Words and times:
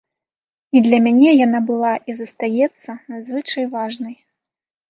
І 0.77 0.81
для 0.85 0.99
мяне 1.07 1.33
яна 1.45 1.59
была 1.69 1.91
і 2.13 2.17
застаецца 2.21 2.91
надзвычай 3.15 3.63
важнай. 3.75 4.15